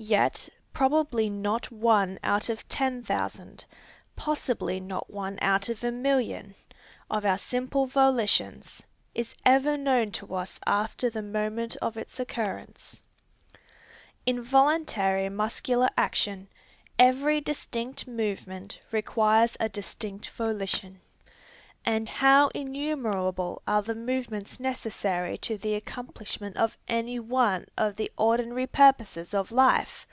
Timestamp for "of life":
29.32-30.06